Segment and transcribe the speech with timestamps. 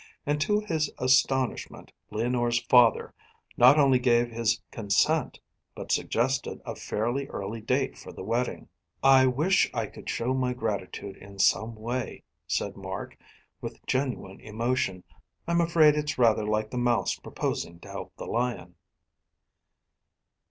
[0.25, 3.13] And to his astonishment Leonore's father
[3.55, 5.39] not only gave his consent,
[5.75, 8.67] but suggested a fairly early date for the wedding.
[9.03, 13.15] "I wish I could show my gratitude in some way," said Mark
[13.61, 15.03] with genuine emotion.
[15.47, 18.73] "I'm afraid it's rather like the mouse proposing to help the lion."